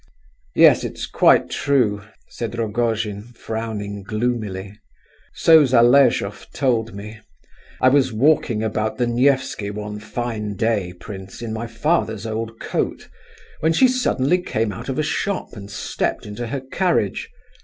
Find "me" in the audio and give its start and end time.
6.95-7.19